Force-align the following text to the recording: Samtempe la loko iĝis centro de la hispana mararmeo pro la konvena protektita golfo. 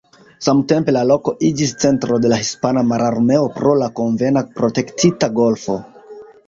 Samtempe 0.45 0.95
la 0.95 1.03
loko 1.09 1.33
iĝis 1.49 1.75
centro 1.85 2.19
de 2.25 2.33
la 2.33 2.41
hispana 2.41 2.85
mararmeo 2.95 3.47
pro 3.59 3.77
la 3.85 3.93
konvena 4.01 4.47
protektita 4.59 5.35
golfo. 5.41 5.83